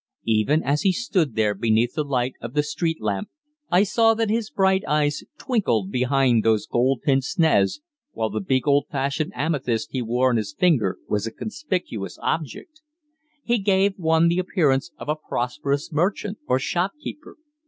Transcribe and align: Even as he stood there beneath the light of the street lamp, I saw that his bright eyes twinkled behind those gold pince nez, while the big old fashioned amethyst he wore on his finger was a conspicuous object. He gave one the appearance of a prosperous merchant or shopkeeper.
Even 0.25 0.63
as 0.63 0.81
he 0.81 0.91
stood 0.91 1.35
there 1.35 1.53
beneath 1.53 1.93
the 1.93 2.03
light 2.03 2.33
of 2.41 2.55
the 2.55 2.63
street 2.63 2.99
lamp, 2.99 3.29
I 3.69 3.83
saw 3.83 4.15
that 4.15 4.31
his 4.31 4.49
bright 4.49 4.83
eyes 4.87 5.23
twinkled 5.37 5.91
behind 5.91 6.41
those 6.43 6.65
gold 6.65 7.01
pince 7.03 7.37
nez, 7.37 7.81
while 8.13 8.31
the 8.31 8.39
big 8.41 8.67
old 8.67 8.87
fashioned 8.91 9.31
amethyst 9.35 9.89
he 9.91 10.01
wore 10.01 10.31
on 10.31 10.37
his 10.37 10.55
finger 10.55 10.97
was 11.07 11.27
a 11.27 11.31
conspicuous 11.31 12.17
object. 12.19 12.81
He 13.43 13.59
gave 13.59 13.93
one 13.95 14.27
the 14.27 14.39
appearance 14.39 14.89
of 14.97 15.07
a 15.07 15.15
prosperous 15.15 15.91
merchant 15.91 16.39
or 16.47 16.57
shopkeeper. 16.57 17.37